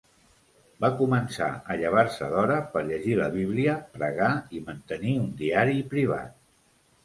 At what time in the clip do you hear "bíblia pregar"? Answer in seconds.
3.37-4.33